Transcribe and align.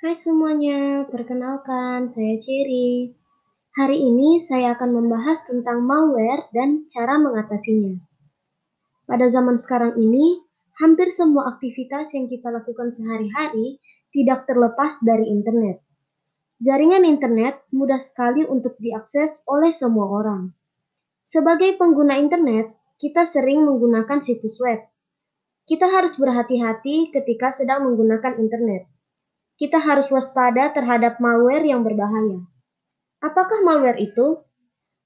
Hai 0.00 0.16
semuanya, 0.16 1.04
perkenalkan 1.12 2.08
saya 2.08 2.40
Cherry. 2.40 3.12
Hari 3.76 4.00
ini 4.00 4.40
saya 4.40 4.72
akan 4.72 4.96
membahas 4.96 5.44
tentang 5.44 5.84
malware 5.84 6.48
dan 6.56 6.88
cara 6.88 7.20
mengatasinya. 7.20 8.00
Pada 9.04 9.28
zaman 9.28 9.60
sekarang 9.60 10.00
ini, 10.00 10.40
hampir 10.80 11.12
semua 11.12 11.52
aktivitas 11.52 12.16
yang 12.16 12.32
kita 12.32 12.48
lakukan 12.48 12.96
sehari-hari 12.96 13.76
tidak 14.16 14.48
terlepas 14.48 14.96
dari 15.04 15.28
internet. 15.28 15.84
Jaringan 16.64 17.04
internet 17.04 17.60
mudah 17.68 18.00
sekali 18.00 18.48
untuk 18.48 18.80
diakses 18.80 19.44
oleh 19.52 19.68
semua 19.68 20.08
orang. 20.16 20.56
Sebagai 21.28 21.76
pengguna 21.76 22.16
internet, 22.16 22.72
kita 22.96 23.28
sering 23.28 23.68
menggunakan 23.68 24.24
situs 24.24 24.56
web. 24.64 24.80
Kita 25.68 25.92
harus 25.92 26.16
berhati-hati 26.16 27.12
ketika 27.12 27.52
sedang 27.52 27.84
menggunakan 27.84 28.40
internet 28.40 28.88
kita 29.60 29.76
harus 29.76 30.08
waspada 30.08 30.72
terhadap 30.72 31.20
malware 31.20 31.68
yang 31.68 31.84
berbahaya. 31.84 32.48
Apakah 33.20 33.60
malware 33.60 34.00
itu? 34.00 34.40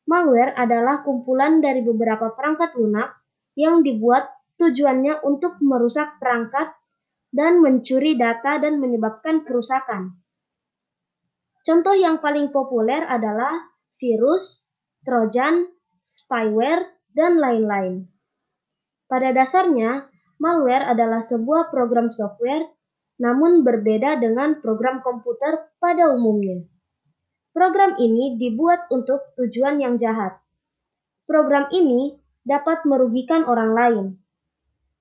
Malware 0.06 0.54
adalah 0.54 1.02
kumpulan 1.02 1.58
dari 1.58 1.82
beberapa 1.82 2.30
perangkat 2.38 2.78
lunak 2.78 3.18
yang 3.58 3.82
dibuat 3.82 4.30
tujuannya 4.62 5.26
untuk 5.26 5.58
merusak 5.58 6.22
perangkat 6.22 6.70
dan 7.34 7.58
mencuri 7.58 8.14
data 8.14 8.62
dan 8.62 8.78
menyebabkan 8.78 9.42
kerusakan. 9.42 10.22
Contoh 11.66 11.98
yang 11.98 12.22
paling 12.22 12.54
populer 12.54 13.02
adalah 13.10 13.74
virus, 13.98 14.70
trojan, 15.02 15.66
spyware, 16.06 16.94
dan 17.10 17.42
lain-lain. 17.42 18.06
Pada 19.10 19.34
dasarnya, 19.34 20.06
malware 20.38 20.86
adalah 20.86 21.24
sebuah 21.24 21.74
program 21.74 22.14
software 22.14 22.70
namun 23.18 23.62
berbeda 23.62 24.18
dengan 24.18 24.58
program 24.58 25.00
komputer 25.00 25.70
pada 25.78 26.10
umumnya. 26.10 26.66
Program 27.54 27.94
ini 28.02 28.34
dibuat 28.34 28.90
untuk 28.90 29.22
tujuan 29.38 29.78
yang 29.78 29.94
jahat. 29.94 30.42
Program 31.24 31.70
ini 31.70 32.18
dapat 32.42 32.82
merugikan 32.82 33.46
orang 33.46 33.70
lain. 33.72 34.06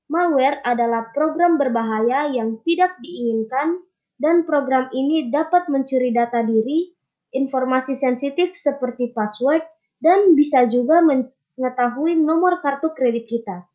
Malware 0.05 0.61
adalah 0.61 1.09
program 1.09 1.57
berbahaya 1.57 2.29
yang 2.29 2.61
tidak 2.61 2.93
diinginkan 3.01 3.81
dan 4.21 4.45
program 4.45 4.93
ini 4.93 5.33
dapat 5.33 5.65
mencuri 5.67 6.13
data 6.13 6.45
diri, 6.45 6.93
informasi 7.33 7.97
sensitif 7.97 8.53
seperti 8.53 9.09
password, 9.09 9.65
dan 9.97 10.37
bisa 10.37 10.69
juga 10.69 11.01
mengetahui 11.01 12.21
nomor 12.21 12.61
kartu 12.61 12.93
kredit 12.93 13.25
kita. 13.25 13.65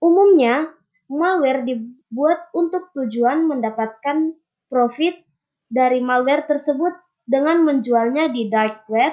Umumnya, 0.00 0.72
malware 1.10 1.66
dibuat 2.08 2.48
untuk 2.56 2.88
tujuan 2.96 3.44
mendapatkan 3.44 4.32
profit 4.72 5.12
dari 5.68 6.00
malware 6.00 6.48
tersebut 6.48 6.96
dengan 7.28 7.60
menjualnya 7.68 8.32
di 8.32 8.48
dark 8.48 8.88
web 8.88 9.12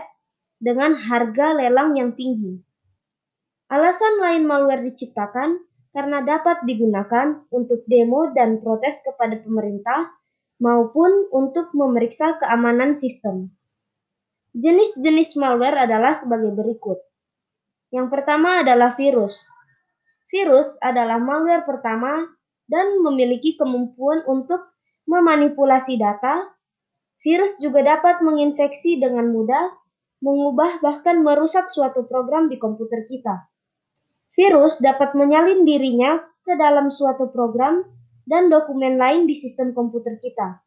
dengan 0.63 0.95
harga 0.95 1.59
lelang 1.59 1.99
yang 1.99 2.15
tinggi. 2.15 2.55
Alasan 3.67 4.23
lain 4.23 4.47
malware 4.47 4.87
diciptakan 4.87 5.59
karena 5.91 6.23
dapat 6.23 6.63
digunakan 6.63 7.43
untuk 7.52 7.83
demo 7.91 8.31
dan 8.31 8.63
protes 8.63 9.03
kepada 9.03 9.43
pemerintah 9.43 10.15
maupun 10.63 11.27
untuk 11.35 11.75
memeriksa 11.75 12.39
keamanan 12.39 12.95
sistem. 12.95 13.52
Jenis-jenis 14.55 15.35
malware 15.35 15.83
adalah 15.83 16.15
sebagai 16.15 16.55
berikut. 16.55 17.03
Yang 17.91 18.07
pertama 18.07 18.63
adalah 18.63 18.95
virus. 18.95 19.52
Virus 20.31 20.80
adalah 20.80 21.19
malware 21.19 21.67
pertama 21.67 22.23
dan 22.66 23.02
memiliki 23.02 23.58
kemampuan 23.58 24.21
untuk 24.25 24.61
memanipulasi 25.05 25.97
data. 25.97 26.53
Virus 27.21 27.58
juga 27.58 27.81
dapat 27.81 28.21
menginfeksi 28.21 29.02
dengan 29.02 29.33
mudah, 29.33 29.73
mengubah 30.21 30.81
bahkan 30.81 31.25
merusak 31.25 31.69
suatu 31.73 32.05
program 32.05 32.49
di 32.49 32.61
komputer 32.61 33.09
kita. 33.09 33.49
Virus 34.37 34.77
dapat 34.83 35.15
menyalin 35.17 35.65
dirinya 35.65 36.21
ke 36.45 36.53
dalam 36.53 36.93
suatu 36.93 37.31
program 37.33 37.81
dan 38.30 38.52
dokumen 38.52 39.02
lain 39.02 39.26
di 39.26 39.33
sistem 39.33 39.73
komputer 39.73 40.21
kita. 40.21 40.61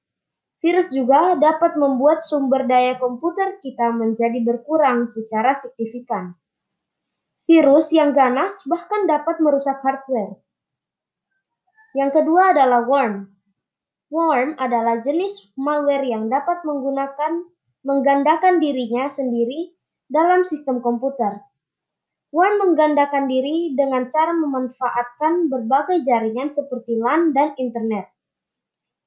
Virus 0.58 0.90
juga 0.90 1.38
dapat 1.38 1.78
membuat 1.78 2.18
sumber 2.26 2.66
daya 2.66 2.98
komputer 2.98 3.62
kita 3.62 3.94
menjadi 3.94 4.42
berkurang 4.42 5.06
secara 5.06 5.54
signifikan. 5.54 6.34
Virus 7.46 7.94
yang 7.94 8.10
ganas 8.10 8.66
bahkan 8.66 9.06
dapat 9.06 9.38
merusak 9.38 9.78
hardware. 9.86 10.34
Yang 11.96 12.20
kedua 12.20 12.52
adalah 12.52 12.84
worm. 12.84 13.32
Worm 14.12 14.56
adalah 14.60 15.00
jenis 15.00 15.52
malware 15.56 16.04
yang 16.04 16.28
dapat 16.28 16.60
menggunakan 16.64 17.48
menggandakan 17.84 18.60
dirinya 18.60 19.08
sendiri 19.08 19.72
dalam 20.08 20.44
sistem 20.44 20.80
komputer. 20.84 21.44
Worm 22.28 22.60
menggandakan 22.60 23.24
diri 23.24 23.72
dengan 23.72 24.12
cara 24.12 24.36
memanfaatkan 24.36 25.48
berbagai 25.48 26.04
jaringan 26.04 26.52
seperti 26.52 27.00
LAN 27.00 27.32
dan 27.32 27.56
internet. 27.56 28.12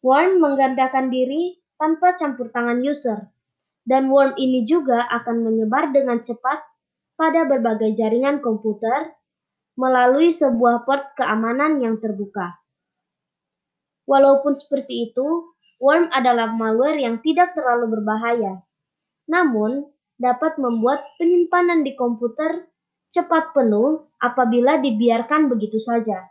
Worm 0.02 0.42
menggandakan 0.42 1.14
diri 1.14 1.62
tanpa 1.78 2.18
campur 2.18 2.50
tangan 2.50 2.82
user, 2.82 3.30
dan 3.86 4.10
worm 4.10 4.34
ini 4.42 4.66
juga 4.66 5.06
akan 5.06 5.46
menyebar 5.46 5.94
dengan 5.94 6.22
cepat 6.22 6.66
pada 7.14 7.46
berbagai 7.46 7.94
jaringan 7.94 8.42
komputer 8.42 9.14
melalui 9.78 10.34
sebuah 10.34 10.86
port 10.90 11.14
keamanan 11.14 11.78
yang 11.78 12.02
terbuka. 12.02 12.58
Walaupun 14.10 14.54
seperti 14.58 15.12
itu, 15.12 15.54
worm 15.82 16.10
adalah 16.14 16.54
malware 16.54 17.02
yang 17.02 17.22
tidak 17.26 17.58
terlalu 17.58 18.00
berbahaya, 18.00 18.62
namun 19.30 19.90
dapat 20.22 20.62
membuat 20.62 21.02
penyimpanan 21.18 21.82
di 21.82 21.98
komputer 21.98 22.70
cepat 23.12 23.52
penuh 23.58 24.08
apabila 24.22 24.78
dibiarkan 24.78 25.50
begitu 25.50 25.82
saja, 25.82 26.30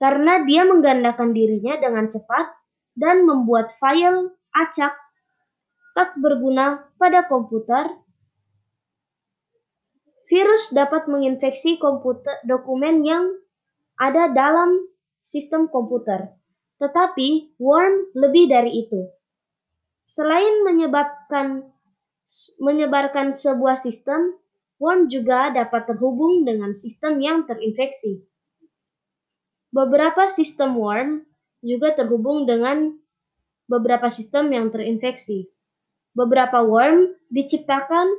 karena 0.00 0.42
dia 0.48 0.64
menggandakan 0.64 1.36
dirinya 1.36 1.78
dengan 1.78 2.08
cepat 2.08 2.50
dan 2.96 3.28
membuat 3.28 3.72
file 3.76 4.32
acak 4.52 4.96
tak 5.92 6.16
berguna 6.16 6.88
pada 6.96 7.28
komputer. 7.28 8.00
Virus 10.32 10.72
dapat 10.72 11.12
menginfeksi 11.12 11.76
komputer 11.76 12.40
dokumen 12.48 13.04
yang 13.04 13.36
ada 14.00 14.32
dalam 14.32 14.80
sistem 15.20 15.68
komputer, 15.68 16.32
tetapi 16.82 17.54
worm 17.62 18.10
lebih 18.18 18.50
dari 18.50 18.82
itu. 18.82 19.06
Selain 20.02 20.66
menyebabkan 20.66 21.70
menyebarkan 22.58 23.30
sebuah 23.30 23.78
sistem, 23.78 24.34
worm 24.82 25.06
juga 25.06 25.54
dapat 25.54 25.86
terhubung 25.86 26.42
dengan 26.42 26.74
sistem 26.74 27.22
yang 27.22 27.46
terinfeksi. 27.46 28.26
Beberapa 29.70 30.26
sistem 30.26 30.74
worm 30.74 31.22
juga 31.62 31.94
terhubung 31.94 32.50
dengan 32.50 32.98
beberapa 33.70 34.10
sistem 34.10 34.50
yang 34.50 34.74
terinfeksi. 34.74 35.46
Beberapa 36.18 36.60
worm 36.66 37.14
diciptakan 37.30 38.10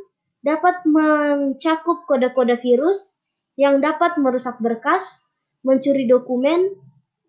dapat 0.42 0.82
mencakup 0.88 2.10
kode-kode 2.10 2.58
virus 2.64 3.20
yang 3.60 3.84
dapat 3.84 4.18
merusak 4.18 4.58
berkas, 4.58 5.30
mencuri 5.62 6.10
dokumen, 6.10 6.74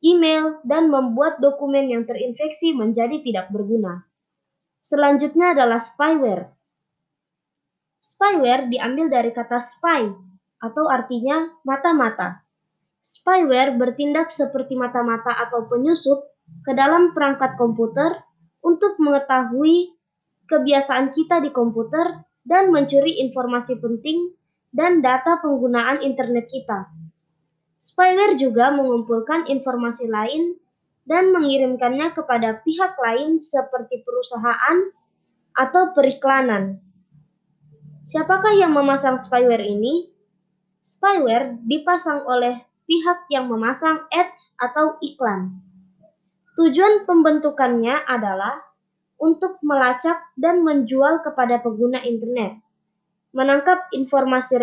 email, 0.05 0.61
dan 0.69 0.93
membuat 0.93 1.41
dokumen 1.41 1.89
yang 1.89 2.05
terinfeksi 2.05 2.77
menjadi 2.77 3.25
tidak 3.25 3.49
berguna. 3.49 4.05
Selanjutnya 4.85 5.57
adalah 5.57 5.81
spyware. 5.81 6.53
Spyware 8.05 8.69
diambil 8.69 9.09
dari 9.09 9.33
kata 9.33 9.57
spy 9.57 10.13
atau 10.61 10.85
artinya 10.93 11.49
mata-mata. 11.65 12.45
Spyware 13.01 13.73
bertindak 13.81 14.29
seperti 14.29 14.77
mata-mata 14.77 15.33
atau 15.33 15.65
penyusup 15.73 16.21
ke 16.69 16.77
dalam 16.77 17.17
perangkat 17.17 17.57
komputer 17.57 18.21
untuk 18.61 19.01
mengetahui 19.01 19.97
kebiasaan 20.49 21.17
kita 21.17 21.41
di 21.41 21.49
komputer 21.49 22.25
dan 22.45 22.69
mencuri 22.69 23.25
informasi 23.25 23.81
penting 23.81 24.37
dan 24.69 25.01
data 25.01 25.41
penggunaan 25.41 26.05
internet 26.05 26.45
kita. 26.53 26.93
Spyware 27.85 28.41
juga 28.41 28.73
mengumpulkan 28.73 29.45
informasi 29.45 30.09
lain 30.09 30.57
dan 31.05 31.37
mengirimkannya 31.37 32.17
kepada 32.17 32.65
pihak 32.65 32.97
lain 32.97 33.45
seperti 33.45 34.01
perusahaan 34.09 34.89
atau 35.53 35.93
periklanan. 35.93 36.81
Siapakah 38.09 38.57
yang 38.57 38.73
memasang 38.73 39.21
spyware 39.21 39.61
ini? 39.61 40.09
Spyware 40.81 41.61
dipasang 41.69 42.25
oleh 42.25 42.65
pihak 42.89 43.29
yang 43.29 43.53
memasang 43.53 44.09
ads 44.09 44.57
atau 44.65 44.97
iklan. 45.05 45.61
Tujuan 46.57 47.05
pembentukannya 47.05 48.01
adalah 48.09 48.65
untuk 49.21 49.61
melacak 49.61 50.25
dan 50.41 50.65
menjual 50.65 51.21
kepada 51.21 51.61
pengguna 51.61 52.01
internet, 52.01 52.57
menangkap 53.37 53.93
informasi 53.93 54.57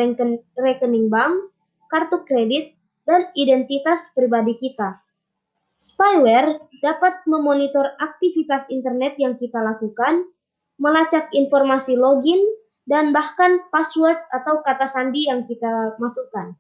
rekening 0.58 1.10
bank, 1.14 1.54
kartu 1.90 2.26
kredit, 2.26 2.81
dan 3.06 3.30
identitas 3.34 4.14
pribadi 4.14 4.58
kita. 4.58 5.02
Spyware 5.82 6.62
dapat 6.86 7.26
memonitor 7.26 7.98
aktivitas 7.98 8.70
internet 8.70 9.18
yang 9.18 9.34
kita 9.42 9.58
lakukan, 9.58 10.30
melacak 10.78 11.26
informasi 11.34 11.98
login, 11.98 12.38
dan 12.86 13.10
bahkan 13.14 13.62
password 13.74 14.18
atau 14.30 14.62
kata 14.62 14.86
sandi 14.86 15.26
yang 15.30 15.46
kita 15.50 15.98
masukkan. 15.98 16.54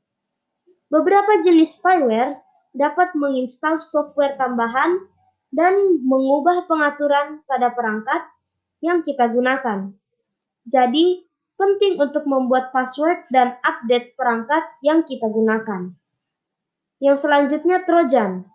Beberapa 0.89 1.39
jenis 1.45 1.77
spyware 1.77 2.41
dapat 2.73 3.13
menginstal 3.13 3.77
software 3.79 4.35
tambahan 4.35 5.05
dan 5.51 6.01
mengubah 6.01 6.65
pengaturan 6.65 7.43
pada 7.45 7.71
perangkat 7.75 8.23
yang 8.79 9.03
kita 9.03 9.29
gunakan. 9.29 9.91
Jadi, 10.65 11.27
penting 11.59 12.01
untuk 12.01 12.25
membuat 12.25 12.73
password 12.73 13.29
dan 13.29 13.59
update 13.61 14.17
perangkat 14.17 14.65
yang 14.81 15.05
kita 15.05 15.29
gunakan. 15.29 15.93
Yang 17.01 17.25
selanjutnya 17.25 17.81
Trojan. 17.83 18.45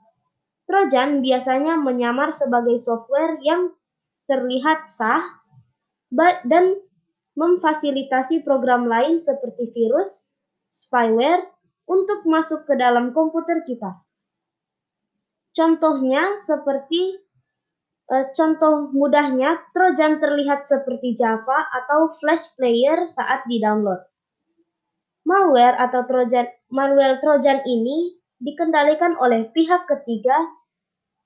Trojan 0.71 1.23
biasanya 1.23 1.75
menyamar 1.79 2.31
sebagai 2.31 2.79
software 2.79 3.43
yang 3.43 3.75
terlihat 4.31 4.87
sah 4.87 5.23
dan 6.47 6.79
memfasilitasi 7.35 8.47
program 8.47 8.87
lain 8.87 9.19
seperti 9.19 9.71
virus, 9.75 10.31
spyware, 10.71 11.43
untuk 11.87 12.27
masuk 12.27 12.67
ke 12.67 12.75
dalam 12.75 13.15
komputer 13.15 13.63
kita. 13.63 14.03
Contohnya 15.55 16.35
seperti 16.37 17.17
eh, 18.11 18.27
contoh 18.35 18.91
mudahnya 18.91 19.71
Trojan 19.71 20.19
terlihat 20.19 20.67
seperti 20.67 21.15
Java 21.15 21.71
atau 21.71 22.13
Flash 22.19 22.59
Player 22.59 23.07
saat 23.07 23.47
di-download. 23.47 24.03
Malware 25.27 25.79
atau 25.79 26.05
Trojan 26.07 26.51
malware 26.71 27.23
Trojan 27.23 27.63
ini 27.65 28.16
dikendalikan 28.41 29.17
oleh 29.17 29.49
pihak 29.53 29.89
ketiga 29.89 30.37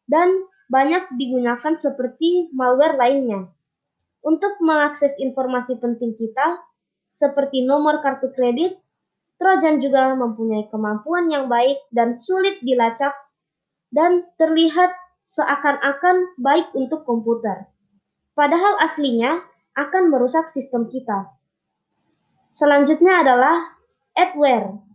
dan 0.07 0.47
banyak 0.71 1.07
digunakan 1.19 1.75
seperti 1.75 2.51
malware 2.55 2.95
lainnya. 2.95 3.51
Untuk 4.23 4.61
mengakses 4.63 5.19
informasi 5.19 5.81
penting 5.83 6.15
kita, 6.15 6.63
seperti 7.11 7.67
nomor 7.67 8.05
kartu 8.05 8.31
kredit, 8.31 8.79
Trojan 9.41 9.81
juga 9.81 10.13
mempunyai 10.13 10.69
kemampuan 10.69 11.33
yang 11.33 11.49
baik 11.49 11.81
dan 11.89 12.13
sulit 12.13 12.61
dilacak 12.61 13.17
dan 13.89 14.29
terlihat 14.37 14.93
seakan-akan 15.25 16.37
baik 16.37 16.69
untuk 16.77 17.09
komputer. 17.09 17.65
Padahal 18.37 18.77
aslinya 18.85 19.41
akan 19.73 20.13
merusak 20.13 20.47
sistem 20.53 20.93
kita. 20.93 21.33
Selanjutnya 22.53 23.25
adalah 23.25 23.81
adware 24.13 24.90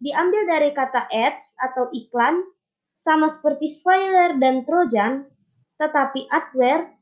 diambil 0.00 0.48
dari 0.48 0.72
kata 0.72 1.06
ads 1.12 1.60
atau 1.60 1.92
iklan, 1.92 2.40
sama 2.96 3.28
seperti 3.28 3.68
spyware 3.68 4.40
dan 4.40 4.64
trojan, 4.64 5.28
tetapi 5.76 6.28
adware 6.28 6.96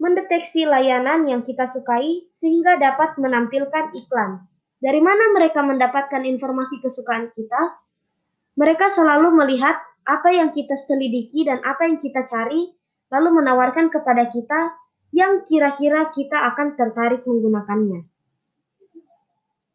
mendeteksi 0.00 0.64
layanan 0.68 1.28
yang 1.28 1.40
kita 1.44 1.64
sukai 1.68 2.28
sehingga 2.32 2.76
dapat 2.80 3.16
menampilkan 3.20 3.92
iklan. 3.96 4.44
Dari 4.78 5.00
mana 5.02 5.34
mereka 5.36 5.60
mendapatkan 5.64 6.22
informasi 6.22 6.80
kesukaan 6.80 7.28
kita? 7.34 7.62
Mereka 8.56 8.88
selalu 8.94 9.34
melihat 9.34 9.76
apa 10.06 10.32
yang 10.32 10.54
kita 10.54 10.78
selidiki 10.78 11.44
dan 11.44 11.60
apa 11.66 11.84
yang 11.88 11.98
kita 11.98 12.24
cari, 12.24 12.72
lalu 13.10 13.42
menawarkan 13.42 13.90
kepada 13.92 14.30
kita 14.30 14.76
yang 15.12 15.44
kira-kira 15.44 16.12
kita 16.12 16.36
akan 16.52 16.76
tertarik 16.76 17.24
menggunakannya 17.24 18.07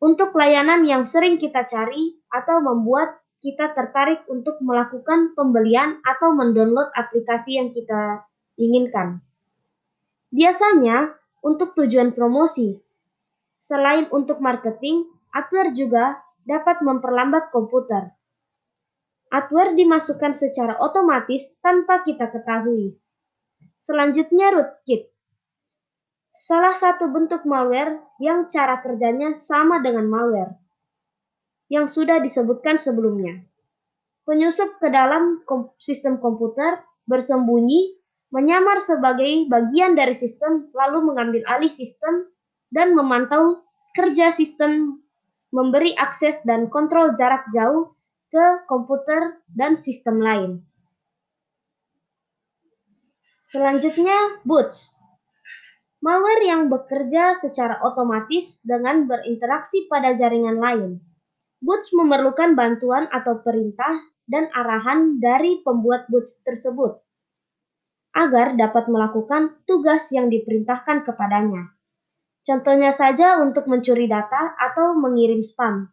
untuk 0.04 0.36
layanan 0.36 0.84
yang 0.84 1.08
sering 1.08 1.40
kita 1.40 1.64
cari 1.64 2.20
atau 2.28 2.60
membuat 2.60 3.24
kita 3.40 3.72
tertarik 3.72 4.28
untuk 4.28 4.60
melakukan 4.60 5.32
pembelian 5.32 6.04
atau 6.04 6.36
mendownload 6.36 6.92
aplikasi 6.92 7.56
yang 7.56 7.72
kita 7.72 8.28
inginkan. 8.60 9.24
Biasanya 10.28 11.16
untuk 11.40 11.72
tujuan 11.80 12.12
promosi. 12.12 12.84
Selain 13.56 14.12
untuk 14.12 14.44
marketing, 14.44 15.08
adware 15.32 15.72
juga 15.72 16.20
dapat 16.44 16.84
memperlambat 16.84 17.48
komputer. 17.56 18.12
Adware 19.32 19.72
dimasukkan 19.72 20.36
secara 20.36 20.76
otomatis 20.84 21.56
tanpa 21.64 22.04
kita 22.04 22.28
ketahui. 22.28 23.00
Selanjutnya 23.80 24.52
rootkit. 24.52 25.13
Salah 26.34 26.74
satu 26.74 27.14
bentuk 27.14 27.46
malware 27.46 28.02
yang 28.18 28.50
cara 28.50 28.82
kerjanya 28.82 29.38
sama 29.38 29.78
dengan 29.86 30.10
malware 30.10 30.58
yang 31.70 31.86
sudah 31.86 32.18
disebutkan 32.18 32.82
sebelumnya. 32.82 33.46
Penyusup 34.26 34.82
ke 34.82 34.90
dalam 34.90 35.46
sistem 35.78 36.18
komputer 36.18 36.82
bersembunyi, 37.06 37.98
menyamar 38.34 38.82
sebagai 38.82 39.46
bagian 39.46 39.94
dari 39.94 40.18
sistem, 40.18 40.74
lalu 40.74 41.14
mengambil 41.14 41.46
alih 41.54 41.70
sistem 41.70 42.34
dan 42.74 42.98
memantau 42.98 43.62
kerja 43.94 44.34
sistem, 44.34 45.06
memberi 45.54 45.94
akses 46.02 46.42
dan 46.50 46.66
kontrol 46.74 47.14
jarak 47.14 47.46
jauh 47.54 47.94
ke 48.34 48.46
komputer 48.66 49.38
dan 49.54 49.78
sistem 49.78 50.18
lain. 50.18 50.52
Selanjutnya, 53.46 54.42
boots. 54.42 55.03
Malware 56.04 56.44
yang 56.44 56.68
bekerja 56.68 57.32
secara 57.32 57.80
otomatis 57.80 58.60
dengan 58.68 59.08
berinteraksi 59.08 59.88
pada 59.88 60.12
jaringan 60.12 60.60
lain. 60.60 61.00
Boots 61.64 61.96
memerlukan 61.96 62.60
bantuan 62.60 63.08
atau 63.08 63.40
perintah 63.40 64.04
dan 64.28 64.52
arahan 64.52 65.24
dari 65.24 65.64
pembuat 65.64 66.12
boots 66.12 66.44
tersebut 66.44 67.00
agar 68.20 68.60
dapat 68.60 68.92
melakukan 68.92 69.56
tugas 69.64 70.12
yang 70.12 70.28
diperintahkan 70.28 71.08
kepadanya. 71.08 71.72
Contohnya 72.44 72.92
saja 72.92 73.40
untuk 73.40 73.72
mencuri 73.72 74.12
data 74.12 74.60
atau 74.60 75.00
mengirim 75.00 75.40
spam. 75.40 75.88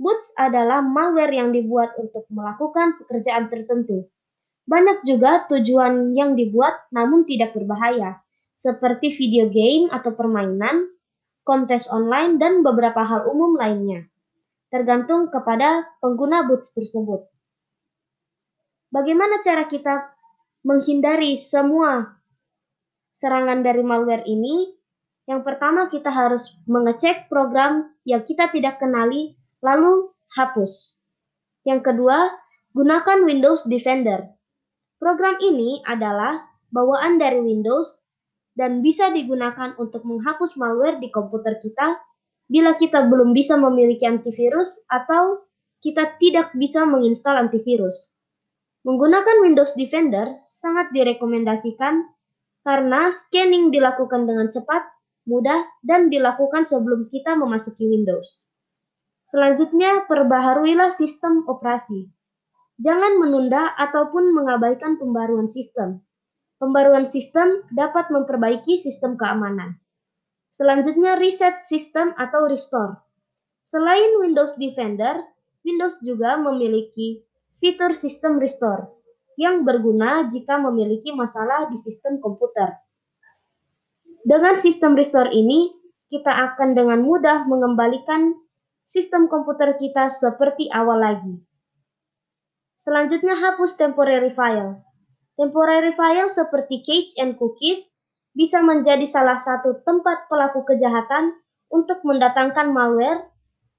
Boots 0.00 0.32
adalah 0.40 0.80
malware 0.80 1.36
yang 1.36 1.52
dibuat 1.52 1.92
untuk 2.00 2.24
melakukan 2.32 2.96
pekerjaan 3.04 3.52
tertentu. 3.52 4.08
Banyak 4.64 5.04
juga 5.04 5.44
tujuan 5.52 6.16
yang 6.16 6.40
dibuat 6.40 6.88
namun 6.88 7.28
tidak 7.28 7.52
berbahaya 7.52 8.24
seperti 8.58 9.14
video 9.14 9.46
game 9.46 9.86
atau 9.94 10.18
permainan, 10.18 10.90
kontes 11.46 11.86
online, 11.94 12.42
dan 12.42 12.66
beberapa 12.66 13.06
hal 13.06 13.30
umum 13.30 13.54
lainnya, 13.54 14.10
tergantung 14.74 15.30
kepada 15.30 15.86
pengguna 16.02 16.42
boots 16.50 16.74
tersebut. 16.74 17.22
Bagaimana 18.90 19.38
cara 19.46 19.70
kita 19.70 20.10
menghindari 20.66 21.38
semua 21.38 22.18
serangan 23.14 23.62
dari 23.62 23.86
malware 23.86 24.26
ini? 24.26 24.74
Yang 25.30 25.44
pertama, 25.44 25.86
kita 25.86 26.10
harus 26.10 26.56
mengecek 26.66 27.30
program 27.30 27.94
yang 28.02 28.26
kita 28.26 28.50
tidak 28.50 28.82
kenali, 28.82 29.38
lalu 29.62 30.10
hapus. 30.34 30.98
Yang 31.62 31.92
kedua, 31.92 32.32
gunakan 32.72 33.28
Windows 33.28 33.68
Defender. 33.68 34.24
Program 34.98 35.36
ini 35.44 35.84
adalah 35.84 36.42
bawaan 36.72 37.20
dari 37.20 37.44
Windows 37.44 38.07
dan 38.58 38.82
bisa 38.82 39.14
digunakan 39.14 39.78
untuk 39.78 40.02
menghapus 40.02 40.58
malware 40.58 40.98
di 40.98 41.14
komputer 41.14 41.62
kita 41.62 41.94
bila 42.50 42.74
kita 42.74 43.06
belum 43.06 43.30
bisa 43.30 43.54
memiliki 43.54 44.02
antivirus 44.02 44.82
atau 44.90 45.46
kita 45.78 46.18
tidak 46.18 46.50
bisa 46.58 46.82
menginstal 46.82 47.38
antivirus. 47.38 48.10
Menggunakan 48.82 49.46
Windows 49.46 49.78
Defender 49.78 50.42
sangat 50.50 50.90
direkomendasikan 50.90 52.02
karena 52.66 53.14
scanning 53.14 53.70
dilakukan 53.70 54.26
dengan 54.26 54.50
cepat, 54.50 54.82
mudah, 55.30 55.62
dan 55.86 56.10
dilakukan 56.10 56.66
sebelum 56.66 57.06
kita 57.12 57.38
memasuki 57.38 57.86
Windows. 57.86 58.42
Selanjutnya, 59.28 60.08
perbaharuilah 60.08 60.90
sistem 60.90 61.46
operasi. 61.46 62.10
Jangan 62.80 63.22
menunda 63.22 63.76
ataupun 63.76 64.34
mengabaikan 64.34 64.96
pembaruan 64.96 65.46
sistem. 65.46 66.02
Pembaruan 66.58 67.06
sistem 67.06 67.62
dapat 67.70 68.10
memperbaiki 68.10 68.82
sistem 68.82 69.14
keamanan. 69.14 69.78
Selanjutnya, 70.50 71.14
reset 71.14 71.62
sistem 71.62 72.10
atau 72.18 72.50
restore. 72.50 72.98
Selain 73.62 74.18
Windows 74.18 74.58
Defender, 74.58 75.22
Windows 75.62 76.02
juga 76.02 76.34
memiliki 76.34 77.22
fitur 77.62 77.94
sistem 77.94 78.42
restore 78.42 78.90
yang 79.38 79.62
berguna 79.62 80.26
jika 80.26 80.58
memiliki 80.58 81.14
masalah 81.14 81.70
di 81.70 81.78
sistem 81.78 82.18
komputer. 82.18 82.74
Dengan 84.26 84.58
sistem 84.58 84.98
restore 84.98 85.30
ini, 85.30 85.70
kita 86.10 86.32
akan 86.32 86.74
dengan 86.74 87.06
mudah 87.06 87.46
mengembalikan 87.46 88.34
sistem 88.82 89.30
komputer 89.30 89.78
kita 89.78 90.10
seperti 90.10 90.66
awal 90.74 90.98
lagi. 90.98 91.38
Selanjutnya, 92.82 93.36
hapus 93.38 93.78
temporary 93.78 94.34
file. 94.34 94.87
Temporary 95.38 95.94
file 95.94 96.26
seperti 96.26 96.82
cache 96.82 97.14
and 97.22 97.38
cookies 97.38 98.02
bisa 98.34 98.58
menjadi 98.58 99.06
salah 99.06 99.38
satu 99.38 99.86
tempat 99.86 100.26
pelaku 100.26 100.66
kejahatan 100.66 101.30
untuk 101.70 102.02
mendatangkan 102.02 102.74
malware 102.74 103.30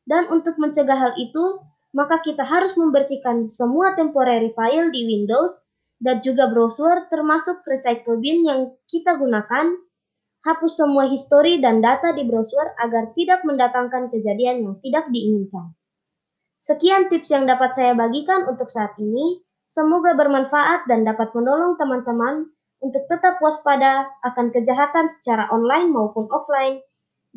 dan 0.07 0.25
untuk 0.31 0.55
mencegah 0.55 0.95
hal 0.95 1.13
itu, 1.19 1.59
maka 1.91 2.23
kita 2.23 2.47
harus 2.47 2.79
membersihkan 2.79 3.51
semua 3.51 3.91
temporary 3.99 4.55
file 4.55 4.87
di 4.89 5.03
Windows 5.03 5.67
dan 5.99 6.23
juga 6.23 6.47
browser 6.47 7.11
termasuk 7.11 7.59
recycle 7.67 8.23
bin 8.23 8.47
yang 8.47 8.71
kita 8.87 9.19
gunakan, 9.19 9.75
hapus 10.47 10.79
semua 10.79 11.11
histori 11.11 11.59
dan 11.59 11.83
data 11.83 12.15
di 12.15 12.23
browser 12.23 12.71
agar 12.79 13.11
tidak 13.19 13.43
mendatangkan 13.43 14.07
kejadian 14.07 14.63
yang 14.63 14.75
tidak 14.79 15.11
diinginkan. 15.11 15.75
Sekian 16.59 17.11
tips 17.11 17.31
yang 17.31 17.43
dapat 17.47 17.75
saya 17.75 17.95
bagikan 17.95 18.47
untuk 18.47 18.71
saat 18.71 18.95
ini. 18.95 19.43
Semoga 19.69 20.17
bermanfaat 20.17 20.89
dan 20.89 21.05
dapat 21.05 21.29
menolong 21.37 21.77
teman-teman 21.77 22.49
untuk 22.81 23.05
tetap 23.05 23.37
waspada 23.37 24.09
akan 24.25 24.49
kejahatan 24.49 25.05
secara 25.13 25.45
online 25.53 25.93
maupun 25.93 26.25
offline. 26.33 26.81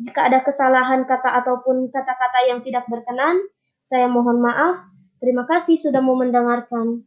Jika 0.01 0.33
ada 0.33 0.41
kesalahan 0.41 1.05
kata 1.05 1.29
ataupun 1.29 1.93
kata-kata 1.93 2.49
yang 2.49 2.65
tidak 2.65 2.89
berkenan, 2.89 3.37
saya 3.85 4.09
mohon 4.09 4.41
maaf. 4.41 4.89
Terima 5.21 5.45
kasih 5.45 5.77
sudah 5.77 6.01
mau 6.01 6.17
mendengarkan. 6.17 7.05